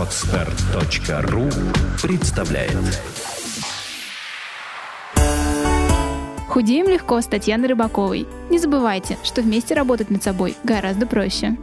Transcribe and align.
Отстар.ру 0.00 1.50
представляет 2.02 2.72
Худеем 6.48 6.88
легко 6.88 7.20
с 7.20 7.26
Татьяной 7.26 7.68
Рыбаковой. 7.68 8.26
Не 8.48 8.58
забывайте, 8.58 9.18
что 9.22 9.42
вместе 9.42 9.74
работать 9.74 10.08
над 10.08 10.22
собой 10.22 10.56
гораздо 10.64 11.06
проще. 11.06 11.58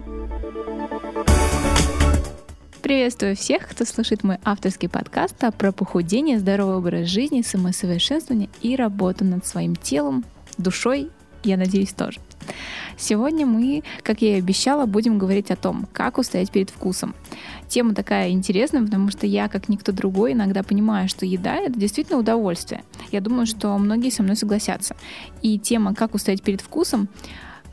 Приветствую 2.84 3.36
всех, 3.36 3.68
кто 3.68 3.86
слушает 3.86 4.24
мой 4.24 4.38
авторский 4.44 4.88
подкаст 4.88 5.36
про 5.58 5.72
похудение, 5.72 6.38
здоровый 6.38 6.76
образ 6.76 7.08
жизни, 7.08 7.42
самосовершенствование 7.42 8.50
и 8.62 8.76
работу 8.76 9.26
над 9.26 9.48
своим 9.48 9.76
телом, 9.76 10.24
душой, 10.60 11.10
я 11.44 11.58
надеюсь, 11.58 11.94
тоже. 11.94 12.20
Сегодня 12.98 13.46
мы, 13.46 13.84
как 14.04 14.22
я 14.22 14.36
и 14.36 14.40
обещала, 14.40 14.86
будем 14.86 15.18
говорить 15.18 15.52
о 15.52 15.56
том, 15.56 15.88
как 15.94 16.18
устоять 16.18 16.52
перед 16.52 16.70
вкусом. 16.70 17.16
Тема 17.68 17.94
такая 17.94 18.30
интересная, 18.30 18.82
потому 18.82 19.12
что 19.12 19.28
я, 19.28 19.48
как 19.48 19.70
никто 19.70 19.92
другой, 19.92 20.34
иногда 20.34 20.64
понимаю, 20.64 21.10
что 21.10 21.26
еда— 21.26 21.56
это 21.58 21.80
действительно 21.80 22.18
удовольствие. 22.18 22.84
Я 23.12 23.22
думаю, 23.22 23.46
что 23.46 23.78
многие 23.78 24.10
со 24.10 24.24
мной 24.24 24.36
согласятся. 24.36 24.96
И 25.42 25.60
тема 25.60 25.94
«как 25.94 26.16
устоять 26.16 26.42
перед 26.42 26.62
вкусом» 26.62 27.10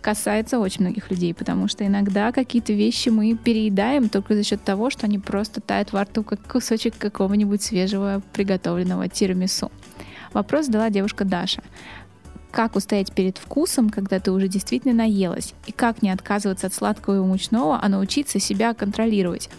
касается 0.05 0.59
очень 0.59 0.83
многих 0.83 1.11
людей, 1.11 1.33
потому 1.33 1.67
что 1.67 1.87
иногда 1.87 2.31
какие-то 2.31 2.75
вещи 2.75 3.09
мы 3.09 3.35
переедаем 3.35 4.11
только 4.11 4.35
за 4.35 4.45
счет 4.45 4.63
того, 4.63 4.91
что 4.91 5.07
они 5.07 5.19
просто 5.19 5.63
тают 5.63 5.95
во 5.95 6.03
рту, 6.03 6.23
как 6.23 6.47
кусочек 6.47 6.99
какого-нибудь 6.99 7.63
свежего 7.63 8.21
приготовленного 8.35 9.09
тирамису. 9.09 9.73
Вопрос 10.35 10.67
задала 10.67 10.91
девушка 10.91 11.25
Даша. 11.25 11.63
Как 12.55 12.77
устоять 12.77 13.13
перед 13.13 13.39
вкусом, 13.39 13.91
когда 13.91 14.21
ты 14.21 14.31
уже 14.31 14.47
действительно 14.47 14.95
наелась? 14.95 15.55
И 15.67 15.73
как 15.73 16.03
не 16.03 16.11
отказываться 16.11 16.69
от 16.69 16.75
сладкого 16.75 17.17
и 17.17 17.27
мучного, 17.27 17.81
а 17.83 17.89
научиться 17.89 18.39
себя 18.39 18.75
контролировать? 18.75 19.51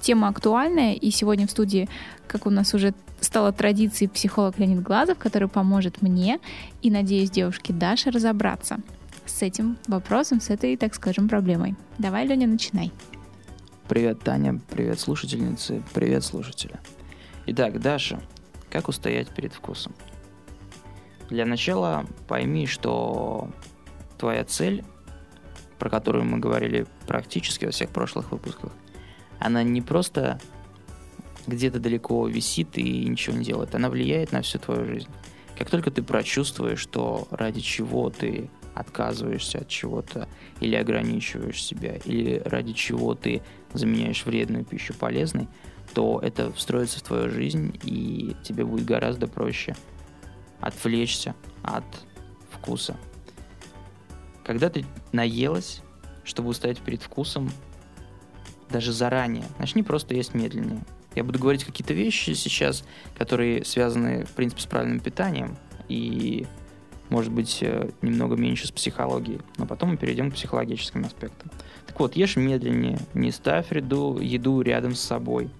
Тема 0.00 0.28
актуальная, 0.28 0.94
и 0.94 1.10
сегодня 1.10 1.46
в 1.46 1.50
студии, 1.50 1.90
как 2.26 2.46
у 2.46 2.50
нас 2.50 2.72
уже 2.72 2.94
стала 3.20 3.52
традицией, 3.52 4.08
психолог 4.08 4.58
Леонид 4.58 4.82
Глазов, 4.82 5.18
который 5.18 5.48
поможет 5.48 6.00
мне 6.00 6.38
и, 6.80 6.90
надеюсь, 6.90 7.30
девушке 7.30 7.74
Даше 7.74 8.10
разобраться– 8.10 8.78
с 9.26 9.42
этим 9.42 9.76
вопросом, 9.86 10.40
с 10.40 10.50
этой, 10.50 10.76
так 10.76 10.94
скажем, 10.94 11.28
проблемой. 11.28 11.76
Давай, 11.98 12.26
Леня, 12.26 12.46
начинай. 12.46 12.90
Привет, 13.88 14.20
Таня, 14.20 14.60
привет, 14.70 14.98
слушательницы, 15.00 15.82
привет, 15.94 16.24
слушатели. 16.24 16.78
Итак, 17.46 17.80
Даша, 17.80 18.20
как 18.70 18.88
устоять 18.88 19.28
перед 19.28 19.52
вкусом? 19.52 19.94
Для 21.30 21.44
начала 21.44 22.06
пойми, 22.26 22.66
что 22.66 23.50
твоя 24.16 24.44
цель, 24.44 24.84
про 25.78 25.90
которую 25.90 26.24
мы 26.24 26.38
говорили 26.38 26.86
практически 27.06 27.66
во 27.66 27.70
всех 27.70 27.90
прошлых 27.90 28.32
выпусках, 28.32 28.72
она 29.38 29.62
не 29.62 29.82
просто 29.82 30.40
где-то 31.46 31.80
далеко 31.80 32.26
висит 32.26 32.76
и 32.78 33.04
ничего 33.04 33.36
не 33.36 33.44
делает, 33.44 33.74
она 33.74 33.90
влияет 33.90 34.32
на 34.32 34.42
всю 34.42 34.58
твою 34.58 34.84
жизнь. 34.86 35.08
Как 35.56 35.70
только 35.70 35.90
ты 35.90 36.02
прочувствуешь, 36.02 36.78
что 36.78 37.26
ради 37.30 37.60
чего 37.60 38.10
ты 38.10 38.50
отказываешься 38.74 39.58
от 39.58 39.68
чего-то 39.68 40.28
или 40.60 40.76
ограничиваешь 40.76 41.62
себя, 41.62 41.96
или 42.04 42.40
ради 42.44 42.72
чего 42.72 43.14
ты 43.14 43.42
заменяешь 43.72 44.24
вредную 44.24 44.64
пищу 44.64 44.94
полезной, 44.94 45.48
то 45.94 46.20
это 46.22 46.52
встроится 46.52 47.00
в 47.00 47.02
твою 47.02 47.30
жизнь, 47.30 47.78
и 47.82 48.36
тебе 48.44 48.64
будет 48.64 48.84
гораздо 48.84 49.26
проще 49.26 49.74
отвлечься 50.60 51.34
от 51.62 51.84
вкуса. 52.50 52.96
Когда 54.44 54.70
ты 54.70 54.84
наелась, 55.12 55.82
чтобы 56.24 56.50
устоять 56.50 56.78
перед 56.80 57.02
вкусом, 57.02 57.50
даже 58.70 58.92
заранее, 58.92 59.44
начни 59.58 59.82
просто 59.82 60.14
есть 60.14 60.34
медленнее. 60.34 60.82
Я 61.14 61.24
буду 61.24 61.38
говорить 61.38 61.64
какие-то 61.64 61.94
вещи 61.94 62.32
сейчас, 62.32 62.84
которые 63.16 63.64
связаны, 63.64 64.24
в 64.24 64.32
принципе, 64.32 64.62
с 64.62 64.66
правильным 64.66 65.00
питанием, 65.00 65.56
и 65.88 66.46
может 67.10 67.32
быть, 67.32 67.58
э, 67.62 67.90
немного 68.02 68.36
меньше 68.36 68.66
с 68.66 68.70
психологией, 68.70 69.40
но 69.56 69.66
потом 69.66 69.90
мы 69.90 69.96
перейдем 69.96 70.30
к 70.30 70.34
психологическим 70.34 71.04
аспектам. 71.04 71.50
Так 71.86 71.98
вот, 71.98 72.16
ешь 72.16 72.36
медленнее, 72.36 72.98
не 73.14 73.30
ставь 73.30 73.72
ряду, 73.72 74.18
еду 74.20 74.60
рядом 74.60 74.94
с 74.94 75.00
собой. 75.00 75.50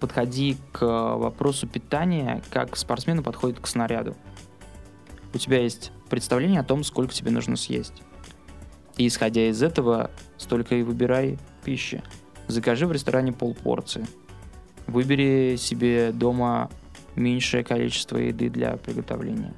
Подходи 0.00 0.56
к 0.72 0.84
вопросу 0.84 1.66
питания, 1.66 2.42
как 2.50 2.76
спортсмену 2.76 3.22
подходит 3.22 3.58
к 3.58 3.66
снаряду. 3.66 4.16
У 5.34 5.38
тебя 5.38 5.60
есть 5.60 5.92
представление 6.08 6.60
о 6.60 6.64
том, 6.64 6.84
сколько 6.84 7.12
тебе 7.12 7.30
нужно 7.30 7.56
съесть. 7.56 8.02
И 8.96 9.06
исходя 9.06 9.48
из 9.48 9.62
этого, 9.62 10.10
столько 10.36 10.76
и 10.76 10.82
выбирай 10.82 11.38
пищи. 11.64 12.02
Закажи 12.46 12.86
в 12.86 12.92
ресторане 12.92 13.32
полпорции. 13.32 14.06
Выбери 14.86 15.56
себе 15.56 16.12
дома 16.12 16.70
меньшее 17.14 17.64
количество 17.64 18.16
еды 18.16 18.48
для 18.48 18.76
приготовления. 18.76 19.54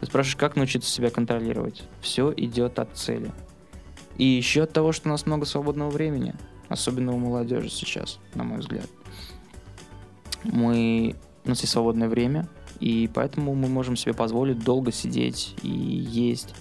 Ты 0.00 0.06
спрашиваешь, 0.06 0.36
как 0.36 0.56
научиться 0.56 0.90
себя 0.90 1.10
контролировать? 1.10 1.84
Все 2.00 2.32
идет 2.36 2.78
от 2.78 2.96
цели. 2.96 3.32
И 4.16 4.24
еще 4.24 4.62
от 4.62 4.72
того, 4.72 4.92
что 4.92 5.08
у 5.08 5.12
нас 5.12 5.26
много 5.26 5.44
свободного 5.44 5.90
времени, 5.90 6.34
особенно 6.68 7.12
у 7.12 7.18
молодежи 7.18 7.68
сейчас, 7.68 8.18
на 8.34 8.44
мой 8.44 8.58
взгляд. 8.58 8.86
Мы, 10.52 11.14
у 11.44 11.48
нас 11.48 11.60
есть 11.60 11.72
свободное 11.72 12.08
время, 12.08 12.48
и 12.80 13.08
поэтому 13.12 13.54
мы 13.54 13.68
можем 13.68 13.96
себе 13.96 14.14
позволить 14.14 14.58
долго 14.58 14.92
сидеть 14.92 15.56
и 15.62 15.68
есть, 15.68 16.54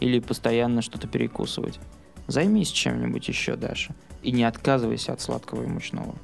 или 0.00 0.20
постоянно 0.20 0.82
что-то 0.82 1.08
перекусывать. 1.08 1.78
Займись 2.26 2.70
чем-нибудь 2.70 3.28
еще, 3.28 3.56
Даша, 3.56 3.94
и 4.22 4.32
не 4.32 4.44
отказывайся 4.44 5.12
от 5.12 5.20
сладкого 5.20 5.64
и 5.64 5.66
мучного. 5.66 6.14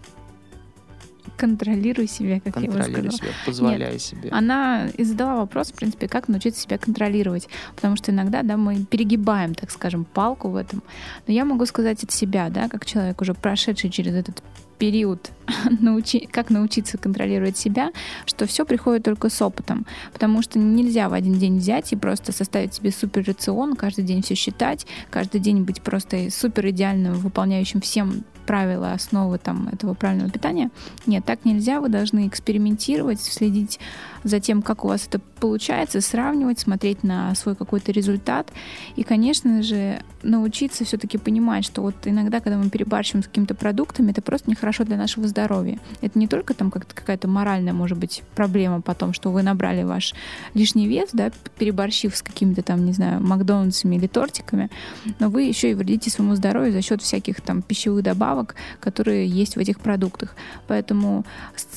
Контролируй 1.39 2.09
себя, 2.09 2.41
как 2.41 2.55
Контролируй 2.55 2.77
я 2.77 2.83
уже 2.83 2.93
сказала. 2.93 3.13
себя, 3.13 3.29
позволяй 3.47 3.93
Нет, 3.93 4.03
себе. 4.03 4.29
Она 4.31 4.89
и 4.89 5.05
задала 5.05 5.37
вопрос, 5.37 5.69
в 5.69 5.75
принципе, 5.75 6.09
как 6.09 6.29
научиться 6.29 6.61
себя 6.61 6.79
контролировать. 6.79 7.49
Потому 7.77 7.97
что 7.97 8.11
иногда, 8.11 8.43
да, 8.43 8.57
мы 8.57 8.85
перегибаем, 8.85 9.55
так 9.55 9.71
скажем, 9.71 10.05
палку 10.05 10.49
в 10.49 10.57
этом. 10.57 10.83
Но 11.27 11.33
я 11.33 11.45
могу 11.45 11.65
сказать 11.67 12.03
от 12.05 12.11
себя, 12.11 12.51
да, 12.51 12.69
как 12.69 12.85
человек, 12.85 13.21
уже 13.21 13.35
прошедший 13.35 13.91
через 13.91 14.15
этот 14.15 14.43
период, 14.79 15.31
научи, 15.81 16.27
как 16.31 16.51
научиться 16.51 16.99
контролировать 16.99 17.57
себя, 17.57 17.93
что 18.27 18.47
все 18.47 18.65
приходит 18.65 19.05
только 19.05 19.29
с 19.29 19.43
опытом. 19.43 19.87
Потому 20.13 20.43
что 20.43 20.59
нельзя 20.59 21.09
в 21.09 21.13
один 21.13 21.35
день 21.35 21.59
взять 21.59 21.93
и 21.93 21.97
просто 21.97 22.33
составить 22.33 22.75
себе 22.75 22.91
супер 22.91 23.25
рацион, 23.27 23.77
каждый 23.77 24.05
день 24.05 24.23
все 24.23 24.35
считать, 24.35 24.87
каждый 25.11 25.41
день 25.41 25.63
быть 25.63 25.83
просто 25.83 26.31
супер 26.31 26.69
идеальным, 26.69 27.15
выполняющим 27.15 27.81
всем 27.81 28.25
правила, 28.49 28.93
основы 28.93 29.37
там, 29.37 29.69
этого 29.71 29.93
правильного 29.93 30.31
питания. 30.31 30.71
Нет, 31.05 31.23
так 31.27 31.45
нельзя. 31.45 31.81
Вы 31.81 31.91
должны 31.91 32.27
экспериментировать, 32.27 33.21
следить 33.21 33.79
за 34.25 34.41
тем, 34.41 34.63
как 34.63 34.85
у 34.85 34.89
вас 34.89 35.07
это 35.07 35.21
получается, 35.39 36.01
сравнивать, 36.01 36.59
смотреть 36.59 37.03
на 37.03 37.35
свой 37.35 37.55
какой-то 37.55 37.93
результат. 37.93 38.51
И, 38.97 39.03
конечно 39.03 39.63
же, 39.63 40.03
научиться 40.23 40.85
все-таки 40.85 41.17
понимать, 41.19 41.65
что 41.65 41.83
вот 41.83 41.95
иногда, 42.05 42.41
когда 42.41 42.59
мы 42.59 42.71
перебарщиваем 42.71 43.23
с 43.23 43.29
какими-то 43.29 43.55
продуктами, 43.55 44.11
это 44.11 44.21
просто 44.21 44.51
нехорошо 44.51 44.85
для 44.85 44.97
нашего 44.97 45.29
здоровья. 45.29 45.79
Это 46.01 46.19
не 46.19 46.27
только 46.27 46.55
там 46.55 46.71
как-то 46.71 46.95
какая-то 46.95 47.29
моральная, 47.29 47.73
может 47.73 47.99
быть, 47.99 48.23
проблема 48.35 48.81
потом, 48.81 49.13
что 49.13 49.31
вы 49.31 49.43
набрали 49.43 49.85
ваш 49.85 50.15
лишний 50.55 50.89
вес, 50.89 51.11
да, 51.13 51.31
переборщив 51.59 52.17
с 52.17 52.23
какими-то 52.23 52.63
там, 52.63 52.85
не 52.85 52.93
знаю, 52.93 53.23
Макдональдсами 53.23 53.97
или 53.97 54.07
тортиками, 54.07 54.71
но 55.19 55.29
вы 55.29 55.43
еще 55.43 55.71
и 55.71 55.75
вредите 55.75 56.11
своему 56.11 56.35
здоровью 56.35 56.73
за 56.73 56.83
счет 56.83 57.03
всяких 57.03 57.41
там 57.41 57.63
пищевых 57.63 58.03
добавок, 58.03 58.57
которые 58.81 59.27
есть 59.27 59.57
в 59.57 59.59
этих 59.59 59.81
продуктах. 59.81 60.35
Поэтому 60.67 61.25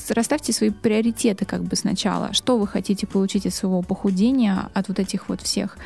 расставьте 0.10 0.54
свои 0.54 0.72
приоритеты 0.72 1.46
как 1.46 1.64
бы 1.64 1.76
сначала 1.76 2.31
что 2.32 2.58
вы 2.58 2.68
хотите 2.68 3.08
получить 3.08 3.46
из 3.46 3.56
своего 3.56 3.82
похудения, 3.82 4.70
от 4.74 4.88
вот 4.88 5.00
этих 5.00 5.30
вот 5.30 5.42
всех 5.42 5.78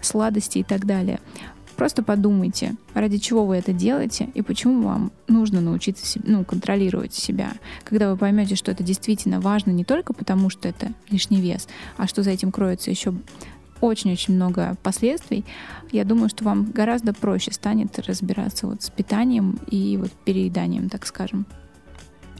сладостей 0.00 0.60
и 0.60 0.64
так 0.64 0.86
далее. 0.86 1.20
Просто 1.76 2.02
подумайте, 2.04 2.76
ради 2.94 3.18
чего 3.18 3.44
вы 3.44 3.56
это 3.56 3.72
делаете 3.72 4.28
и 4.34 4.42
почему 4.42 4.86
вам 4.86 5.12
нужно 5.26 5.60
научиться 5.60 6.20
ну, 6.22 6.44
контролировать 6.44 7.12
себя. 7.14 7.52
Когда 7.82 8.10
вы 8.10 8.16
поймете, 8.16 8.54
что 8.54 8.70
это 8.70 8.84
действительно 8.84 9.40
важно 9.40 9.72
не 9.72 9.84
только 9.84 10.12
потому, 10.12 10.50
что 10.50 10.68
это 10.68 10.92
лишний 11.10 11.40
вес, 11.40 11.66
а 11.96 12.06
что 12.06 12.22
за 12.22 12.30
этим 12.30 12.52
кроется 12.52 12.90
еще 12.90 13.14
очень-очень 13.80 14.34
много 14.34 14.76
последствий, 14.82 15.44
я 15.90 16.04
думаю, 16.04 16.28
что 16.28 16.44
вам 16.44 16.70
гораздо 16.70 17.12
проще 17.12 17.52
станет 17.52 17.98
разбираться 17.98 18.66
вот 18.66 18.82
с 18.82 18.90
питанием 18.90 19.58
и 19.68 19.96
вот 19.96 20.12
перееданием, 20.24 20.88
так 20.88 21.06
скажем. 21.06 21.44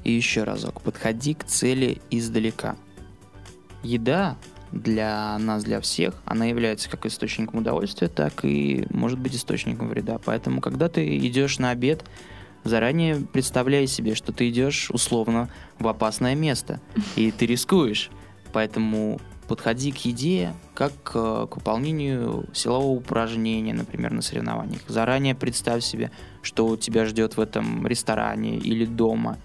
И 0.04 0.12
еще 0.12 0.44
разок, 0.44 0.80
подходи 0.80 1.34
к 1.34 1.44
цели 1.44 2.00
издалека 2.10 2.76
еда 3.84 4.36
для 4.72 5.38
нас, 5.38 5.62
для 5.62 5.80
всех, 5.80 6.14
она 6.24 6.46
является 6.46 6.90
как 6.90 7.06
источником 7.06 7.60
удовольствия, 7.60 8.08
так 8.08 8.44
и 8.44 8.86
может 8.90 9.18
быть 9.18 9.36
источником 9.36 9.88
вреда. 9.88 10.18
Поэтому, 10.24 10.60
когда 10.60 10.88
ты 10.88 11.16
идешь 11.18 11.58
на 11.58 11.70
обед, 11.70 12.04
заранее 12.64 13.16
представляй 13.16 13.86
себе, 13.86 14.14
что 14.14 14.32
ты 14.32 14.48
идешь 14.48 14.90
условно 14.90 15.48
в 15.78 15.86
опасное 15.86 16.34
место, 16.34 16.80
и 17.14 17.30
ты 17.38 17.46
рискуешь. 17.46 18.10
Поэтому 18.52 19.20
подходи 19.46 19.92
к 19.92 19.98
еде 19.98 20.54
как 20.74 20.92
к, 21.02 21.46
к 21.46 21.56
выполнению 21.56 22.46
силового 22.52 22.92
упражнения, 22.92 23.74
например, 23.74 24.12
на 24.12 24.22
соревнованиях. 24.22 24.82
Заранее 24.88 25.34
представь 25.34 25.84
себе, 25.84 26.10
что 26.42 26.76
тебя 26.76 27.04
ждет 27.04 27.36
в 27.36 27.40
этом 27.40 27.86
ресторане 27.86 28.56
или 28.56 28.84
дома. 28.84 29.38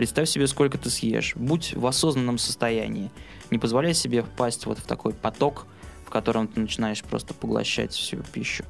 Представь 0.00 0.30
себе, 0.30 0.46
сколько 0.46 0.78
ты 0.78 0.88
съешь. 0.88 1.34
Будь 1.36 1.74
в 1.74 1.86
осознанном 1.86 2.38
состоянии. 2.38 3.10
Не 3.50 3.58
позволяй 3.58 3.92
себе 3.92 4.22
впасть 4.22 4.64
вот 4.64 4.78
в 4.78 4.86
такой 4.86 5.12
поток, 5.12 5.66
в 6.06 6.08
котором 6.08 6.48
ты 6.48 6.58
начинаешь 6.58 7.02
просто 7.02 7.34
поглощать 7.34 7.92
всю 7.92 8.22
пищу. 8.32 8.64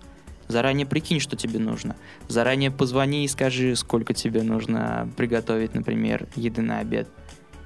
Заранее 0.48 0.88
прикинь, 0.88 1.20
что 1.20 1.36
тебе 1.36 1.60
нужно. 1.60 1.94
Заранее 2.26 2.72
позвони 2.72 3.24
и 3.24 3.28
скажи, 3.28 3.76
сколько 3.76 4.12
тебе 4.12 4.42
нужно 4.42 5.08
приготовить, 5.16 5.72
например, 5.72 6.26
еды 6.34 6.62
на 6.62 6.80
обед. 6.80 7.08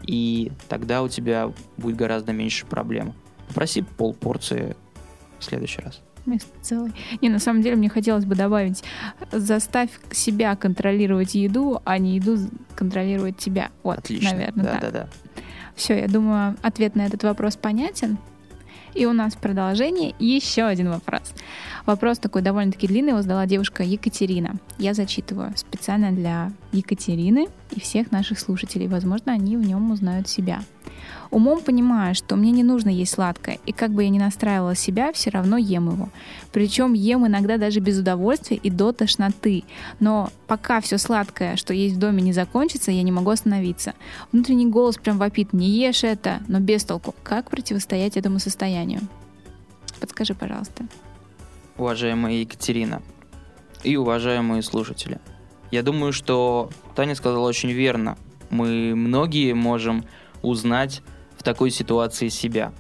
И 0.03 0.53
тогда 0.69 1.03
у 1.03 1.09
тебя 1.09 1.51
будет 1.79 1.97
гораздо 1.97 2.33
меньше 2.33 2.67
проблем. 2.67 3.15
Попроси 3.49 3.81
пол 3.81 4.13
порции 4.13 4.77
в 5.39 5.45
следующий 5.45 5.81
раз. 5.81 6.03
Вместо 6.27 6.49
целой. 6.63 6.93
Не, 7.21 7.29
на 7.29 7.39
самом 7.39 7.63
деле 7.63 7.77
мне 7.77 7.89
хотелось 7.89 8.25
бы 8.25 8.35
добавить, 8.35 8.83
заставь 9.31 9.91
себя 10.11 10.57
контролировать 10.57 11.35
еду, 11.35 11.81
а 11.85 11.99
не 11.99 12.17
еду 12.17 12.39
контролировать 12.75 13.37
тебя. 13.37 13.71
Вот, 13.83 13.99
Отлично. 13.99 14.31
наверное, 14.31 14.65
да, 14.65 14.71
так. 14.73 14.81
да, 14.81 14.91
да. 14.91 15.09
Все, 15.75 15.99
я 15.99 16.09
думаю, 16.09 16.57
ответ 16.63 16.95
на 16.95 17.07
этот 17.07 17.23
вопрос 17.25 17.57
понятен. 17.57 18.19
И 18.95 19.07
у 19.07 19.13
нас 19.13 19.35
в 19.35 19.39
продолжении 19.39 20.15
еще 20.19 20.63
один 20.63 20.91
вопрос. 20.91 21.35
Вопрос 21.85 22.19
такой 22.19 22.43
довольно-таки 22.43 22.87
длинный, 22.87 23.11
его 23.11 23.23
задала 23.23 23.45
девушка 23.45 23.83
Екатерина. 23.83 24.55
Я 24.79 24.95
зачитываю 24.95 25.53
специально 25.57 26.13
для 26.13 26.53
Екатерины 26.75 27.49
и 27.71 27.81
всех 27.81 28.11
наших 28.11 28.39
слушателей. 28.39 28.89
Возможно, 28.89 29.33
они 29.33 29.57
в 29.57 29.67
нем 29.67 29.91
узнают 29.91 30.29
себя. 30.29 30.63
Умом 31.31 31.61
понимаю, 31.61 32.15
что 32.15 32.37
мне 32.37 32.51
не 32.51 32.63
нужно 32.63 32.89
есть 32.89 33.15
сладкое, 33.15 33.59
и 33.67 33.73
как 33.73 33.91
бы 33.91 34.05
я 34.05 34.09
ни 34.09 34.19
настраивала 34.19 34.75
себя, 34.75 35.13
все 35.13 35.31
равно 35.31 35.57
ем 35.57 35.91
его. 35.91 36.09
Причем 36.53 36.93
ем 36.93 37.27
иногда 37.27 37.57
даже 37.57 37.81
без 37.81 37.99
удовольствия 37.99 38.57
и 38.57 38.71
до 38.71 38.93
тошноты. 38.93 39.65
Но 40.01 40.31
пока 40.47 40.81
все 40.81 40.99
сладкое, 40.99 41.57
что 41.57 41.75
есть 41.75 41.97
в 41.97 41.99
доме, 41.99 42.23
не 42.23 42.33
закончится, 42.33 42.91
я 42.91 43.03
не 43.03 43.13
могу 43.13 43.31
остановиться. 43.31 43.95
Внутренний 44.33 44.67
голос 44.67 44.97
прям 44.97 45.19
вопит, 45.19 45.53
не 45.53 45.69
ешь 45.69 46.05
это, 46.05 46.41
но 46.49 46.61
без 46.61 46.85
толку. 46.85 47.15
Как 47.23 47.51
противостоять 47.51 48.17
этому 48.17 48.39
состоянию? 48.39 49.01
Подскажи, 50.01 50.35
пожалуйста. 50.35 50.87
уважаемая 51.77 52.35
Екатерина 52.35 53.03
и 53.83 53.97
уважаемые 53.97 54.63
слушатели. 54.63 55.19
Я 55.75 55.83
думаю, 55.83 56.13
что 56.13 56.71
Таня 56.95 57.17
сказала 57.17 57.49
очень 57.49 57.73
верно. 57.73 58.17
Мы 58.49 58.95
многие 58.95 59.55
можем 59.55 60.05
узнать 60.41 61.03
в 61.37 61.43
такой 61.43 61.73
ситуации 61.73 62.29
себя. 62.29 62.73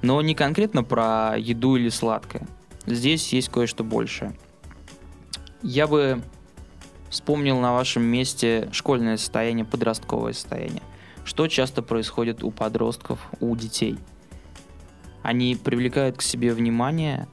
Но 0.00 0.22
не 0.22 0.36
конкретно 0.36 0.84
про 0.84 1.34
еду 1.36 1.74
или 1.74 1.88
сладкое. 1.88 2.46
Здесь 2.86 3.32
есть 3.32 3.48
кое-что 3.48 3.82
большее. 3.82 4.38
Я 5.64 5.88
бы 5.88 6.22
вспомнил 7.08 7.58
на 7.58 7.72
вашем 7.72 8.04
месте 8.04 8.68
школьное 8.70 9.16
состояние, 9.16 9.64
подростковое 9.64 10.32
состояние. 10.32 10.84
Что 11.24 11.48
часто 11.48 11.82
происходит 11.82 12.44
у 12.44 12.52
подростков, 12.52 13.18
у 13.40 13.56
детей? 13.56 13.98
Они 15.24 15.56
привлекают 15.56 16.18
к 16.18 16.22
себе 16.22 16.54
внимание 16.54 17.26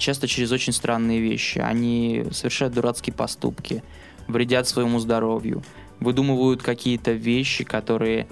часто 0.00 0.26
через 0.26 0.50
очень 0.50 0.72
странные 0.72 1.20
вещи. 1.20 1.58
Они 1.58 2.24
совершают 2.32 2.74
дурацкие 2.74 3.14
поступки, 3.14 3.84
вредят 4.26 4.66
своему 4.66 4.98
здоровью, 4.98 5.62
выдумывают 6.00 6.62
какие-то 6.62 7.12
вещи, 7.12 7.62
которые 7.62 8.26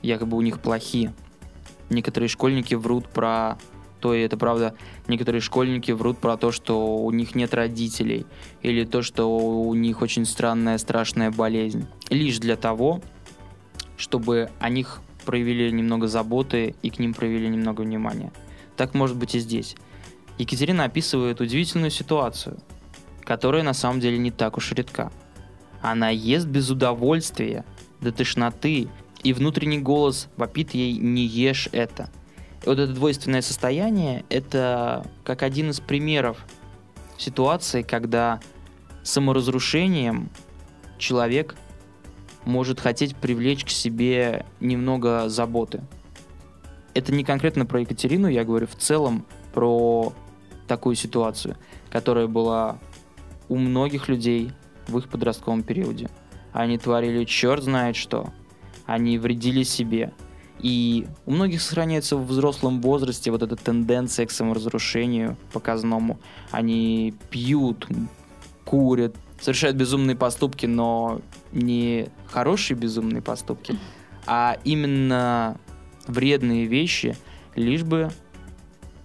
якобы 0.00 0.36
у 0.36 0.40
них 0.40 0.60
плохие. 0.60 1.12
Некоторые 1.90 2.28
школьники 2.28 2.74
врут 2.74 3.08
про 3.08 3.58
то, 4.00 4.14
и 4.14 4.20
это 4.20 4.36
правда, 4.36 4.74
некоторые 5.06 5.40
школьники 5.40 5.92
врут 5.92 6.18
про 6.18 6.36
то, 6.36 6.50
что 6.50 6.96
у 6.96 7.10
них 7.12 7.34
нет 7.34 7.54
родителей, 7.54 8.26
или 8.60 8.84
то, 8.84 9.02
что 9.02 9.28
у 9.28 9.74
них 9.74 10.02
очень 10.02 10.24
странная, 10.24 10.78
страшная 10.78 11.30
болезнь. 11.30 11.86
Лишь 12.10 12.38
для 12.38 12.56
того, 12.56 13.00
чтобы 13.96 14.50
о 14.58 14.68
них 14.70 15.02
проявили 15.24 15.70
немного 15.70 16.08
заботы 16.08 16.74
и 16.82 16.90
к 16.90 16.98
ним 16.98 17.14
проявили 17.14 17.46
немного 17.46 17.82
внимания. 17.82 18.32
Так 18.76 18.94
может 18.94 19.16
быть 19.16 19.36
и 19.36 19.38
здесь. 19.38 19.76
Екатерина 20.38 20.84
описывает 20.84 21.40
удивительную 21.40 21.90
ситуацию, 21.90 22.58
которая 23.24 23.62
на 23.62 23.74
самом 23.74 24.00
деле 24.00 24.18
не 24.18 24.30
так 24.30 24.56
уж 24.56 24.72
редка. 24.72 25.12
Она 25.80 26.10
ест 26.10 26.46
без 26.46 26.70
удовольствия, 26.70 27.64
до 28.00 28.12
тошноты, 28.12 28.88
и 29.22 29.32
внутренний 29.32 29.78
голос 29.78 30.28
вопит 30.36 30.74
ей 30.74 30.94
«не 30.94 31.24
ешь 31.24 31.68
это». 31.72 32.10
И 32.64 32.66
вот 32.66 32.78
это 32.78 32.92
двойственное 32.92 33.42
состояние– 33.42 34.24
это 34.28 35.04
как 35.24 35.42
один 35.42 35.70
из 35.70 35.80
примеров 35.80 36.44
ситуации, 37.18 37.82
когда 37.82 38.40
саморазрушением 39.02 40.30
человек 40.98 41.56
может 42.44 42.80
хотеть 42.80 43.16
привлечь 43.16 43.64
к 43.64 43.68
себе 43.68 44.46
немного 44.60 45.28
заботы. 45.28 45.82
Это 46.94 47.12
не 47.12 47.24
конкретно 47.24 47.66
про 47.66 47.80
Екатерину, 47.80 48.28
я 48.28 48.44
говорю 48.44 48.66
в 48.66 48.76
целом 48.76 49.24
про 49.52 50.12
такую 50.72 50.96
ситуацию, 50.96 51.58
которая 51.90 52.26
была 52.28 52.78
у 53.50 53.56
многих 53.56 54.08
людей 54.08 54.52
в 54.88 54.96
их 54.96 55.10
подростковом 55.10 55.62
периоде. 55.62 56.08
Они 56.54 56.78
творили 56.78 57.24
черт 57.24 57.62
знает 57.62 57.94
что. 57.94 58.32
Они 58.86 59.18
вредили 59.18 59.64
себе. 59.64 60.14
И 60.60 61.06
у 61.26 61.32
многих 61.32 61.60
сохраняется 61.60 62.16
в 62.16 62.26
взрослом 62.26 62.80
возрасте 62.80 63.30
вот 63.30 63.42
эта 63.42 63.54
тенденция 63.56 64.24
к 64.24 64.30
саморазрушению 64.30 65.36
показному. 65.52 66.18
Они 66.50 67.12
пьют, 67.28 67.86
курят, 68.64 69.14
совершают 69.38 69.76
безумные 69.76 70.16
поступки, 70.16 70.64
но 70.64 71.20
не 71.52 72.08
хорошие 72.28 72.78
безумные 72.78 73.20
поступки, 73.20 73.78
а 74.24 74.56
именно 74.64 75.58
вредные 76.06 76.64
вещи, 76.64 77.14
лишь 77.56 77.82
бы 77.82 78.10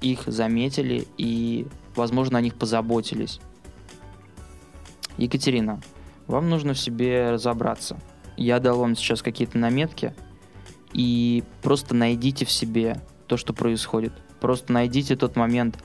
их 0.02 0.24
заметили 0.26 1.08
и, 1.18 1.68
возможно, 1.96 2.38
о 2.38 2.42
них 2.42 2.56
позаботились. 2.56 3.40
Екатерина, 5.18 5.82
вам 6.28 6.50
нужно 6.50 6.74
в 6.74 6.80
себе 6.80 7.32
разобраться. 7.32 7.98
Я 8.36 8.60
дал 8.60 8.80
вам 8.80 8.96
сейчас 8.96 9.22
какие-то 9.22 9.58
наметки, 9.58 10.14
и 10.94 11.44
просто 11.62 11.96
найдите 11.96 12.46
в 12.46 12.52
себе 12.52 13.02
то, 13.28 13.38
что 13.38 13.54
происходит. 13.54 14.14
Просто 14.40 14.72
найдите 14.74 15.16
тот 15.16 15.36
момент, 15.36 15.84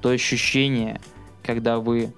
то 0.00 0.10
ощущение, 0.10 1.00
когда 1.42 1.78
вы 1.78 2.14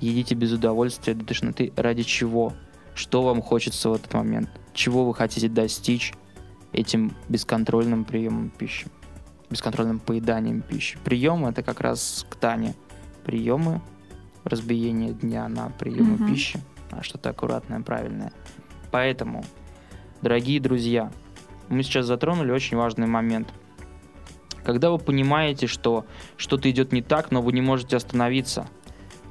едите 0.00 0.34
без 0.34 0.52
удовольствия 0.52 1.14
до 1.14 1.24
тошноты, 1.24 1.72
ради 1.76 2.02
чего, 2.02 2.52
что 2.94 3.22
вам 3.22 3.42
хочется 3.42 3.90
в 3.90 3.94
этот 3.94 4.12
момент, 4.14 4.50
чего 4.72 5.04
вы 5.04 5.14
хотите 5.14 5.48
достичь 5.48 6.14
этим 6.72 7.12
бесконтрольным 7.28 8.04
приемом 8.04 8.50
пищи, 8.50 8.86
бесконтрольным 9.50 9.98
поеданием 9.98 10.62
пищи. 10.62 10.98
Прием 11.04 11.46
это 11.46 11.62
как 11.62 11.80
раз 11.80 12.26
к 12.28 12.36
Тане. 12.36 12.74
Приемы, 13.24 13.80
разбиение 14.44 15.12
дня 15.12 15.48
на 15.48 15.68
приемы 15.70 16.16
Мгм. 16.16 16.28
пищи, 16.28 16.60
а 16.90 17.02
что-то 17.02 17.30
аккуратное, 17.30 17.80
правильное. 17.80 18.32
Поэтому, 18.90 19.44
дорогие 20.22 20.60
друзья, 20.60 21.12
мы 21.68 21.82
сейчас 21.82 22.06
затронули 22.06 22.50
очень 22.50 22.76
важный 22.76 23.06
момент. 23.06 23.48
Когда 24.64 24.90
вы 24.90 24.98
понимаете, 24.98 25.66
что 25.66 26.04
что-то 26.36 26.70
идет 26.70 26.92
не 26.92 27.02
так, 27.02 27.30
но 27.30 27.42
вы 27.42 27.52
не 27.52 27.60
можете 27.60 27.96
остановиться, 27.96 28.68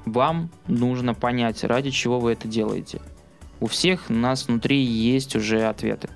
вам 0.06 0.50
нужно 0.68 1.14
понять, 1.14 1.64
ради 1.64 1.90
чего 1.92 2.20
вы 2.20 2.32
это 2.34 2.48
делаете. 2.48 3.02
У 3.60 3.68
всех 3.68 4.10
нас 4.10 4.48
внутри 4.48 4.80
есть 4.80 5.36
уже 5.36 5.64
ответы. 5.64 6.10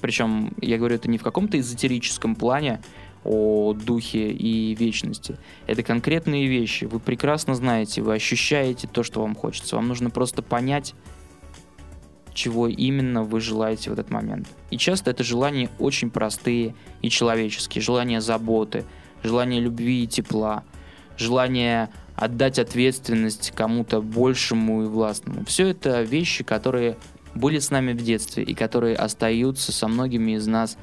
Причем, 0.00 0.54
я 0.60 0.78
говорю, 0.78 0.96
это 0.96 1.08
не 1.08 1.18
в 1.18 1.22
каком-то 1.22 1.58
эзотерическом 1.58 2.34
плане 2.36 2.80
о 3.24 3.72
духе 3.72 4.30
и 4.30 4.74
вечности. 4.74 5.38
Это 5.66 5.82
конкретные 5.82 6.46
вещи. 6.46 6.84
Вы 6.84 7.00
прекрасно 7.00 7.54
знаете, 7.54 8.02
вы 8.02 8.14
ощущаете 8.14 8.86
то, 8.86 9.02
что 9.02 9.20
вам 9.20 9.34
хочется. 9.34 9.76
Вам 9.76 9.88
нужно 9.88 10.10
просто 10.10 10.42
понять, 10.42 10.94
чего 12.34 12.68
именно 12.68 13.22
вы 13.22 13.40
желаете 13.40 13.90
в 13.90 13.92
этот 13.94 14.10
момент. 14.10 14.48
И 14.70 14.76
часто 14.76 15.10
это 15.10 15.24
желания 15.24 15.70
очень 15.78 16.10
простые 16.10 16.74
и 17.00 17.08
человеческие. 17.08 17.80
Желание 17.80 18.20
заботы, 18.20 18.84
желание 19.22 19.60
любви 19.60 20.04
и 20.04 20.06
тепла, 20.06 20.64
желание 21.16 21.90
отдать 22.16 22.58
ответственность 22.58 23.52
кому-то 23.54 24.00
большему 24.00 24.84
и 24.84 24.86
властному. 24.86 25.44
Все 25.46 25.68
это 25.68 26.02
вещи, 26.02 26.44
которые 26.44 26.96
были 27.34 27.58
с 27.58 27.70
нами 27.70 27.92
в 27.92 28.02
детстве 28.02 28.44
и 28.44 28.54
которые 28.54 28.96
остаются 28.96 29.72
со 29.72 29.88
многими 29.88 30.32
из 30.32 30.46
нас 30.46 30.76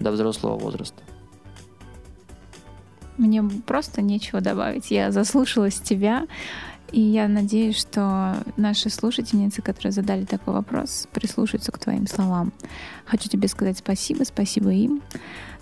до 0.00 0.10
взрослого 0.10 0.58
возраста. 0.58 1.02
Мне 3.18 3.42
просто 3.42 4.00
нечего 4.00 4.40
добавить. 4.40 4.90
Я 4.90 5.10
заслушалась 5.12 5.80
тебя 5.80 6.26
И 6.90 7.00
я 7.00 7.28
надеюсь, 7.28 7.76
что 7.76 8.36
наши 8.56 8.88
слушательницы, 8.88 9.60
которые 9.60 9.92
задали 9.92 10.24
такой 10.24 10.54
вопрос, 10.54 11.06
прислушаются 11.12 11.70
к 11.70 11.78
твоим 11.78 12.06
словам. 12.06 12.52
Хочу 13.04 13.28
тебе 13.28 13.48
сказать 13.48 13.78
спасибо, 13.78 14.24
спасибо 14.24 14.70
им. 14.70 15.02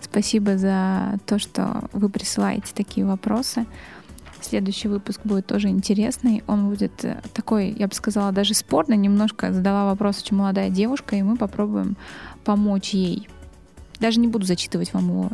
Спасибо 0.01 0.57
за 0.57 1.19
то, 1.27 1.39
что 1.39 1.89
вы 1.93 2.09
присылаете 2.09 2.73
такие 2.75 3.05
вопросы. 3.05 3.67
Следующий 4.41 4.87
выпуск 4.87 5.21
будет 5.25 5.47
тоже 5.47 5.69
интересный. 5.69 6.45
Он 6.47 6.69
будет 6.69 7.05
э, 7.05 7.21
такой, 7.33 7.71
я 7.71 7.89
бы 7.89 7.95
сказала, 7.95 8.31
даже 8.31 8.55
спорный. 8.55 8.97
Немножко 8.97 9.53
задала 9.53 9.87
вопрос 9.87 10.23
очень 10.23 10.37
молодая 10.37 10.71
девушка, 10.71 11.17
и 11.17 11.23
мы 11.23 11.37
попробуем 11.37 11.97
помочь 12.45 12.91
ей. 12.91 13.29
Даже 13.99 14.21
не 14.21 14.29
буду 14.29 14.47
зачитывать 14.47 14.93
вам 14.93 15.09
его 15.09 15.31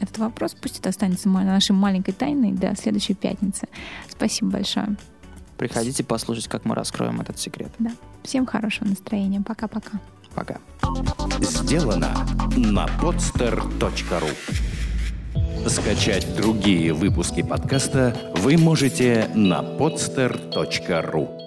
этот 0.00 0.18
вопрос. 0.18 0.54
Пусть 0.60 0.78
это 0.78 0.88
останется 0.88 1.28
нашей 1.28 1.72
маленькой 1.72 2.12
тайной 2.12 2.52
до 2.52 2.74
следующей 2.76 3.14
пятницы. 3.14 3.68
Спасибо 4.08 4.52
большое. 4.52 4.96
Приходите 5.58 6.04
послушать, 6.04 6.48
как 6.48 6.64
мы 6.64 6.74
раскроем 6.74 7.20
этот 7.20 7.38
секрет. 7.38 7.72
Да. 7.78 7.92
Всем 8.22 8.46
хорошего 8.46 8.88
настроения. 8.88 9.40
Пока-пока. 9.40 10.00
Пока. 10.34 10.58
Сделано 11.40 12.14
на 12.56 12.86
podster.ru 13.00 14.30
Скачать 15.68 16.36
другие 16.36 16.92
выпуски 16.92 17.42
подкаста 17.42 18.16
вы 18.36 18.56
можете 18.56 19.28
на 19.34 19.62
podster.ru 19.62 21.45